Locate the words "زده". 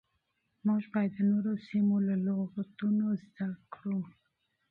3.23-3.47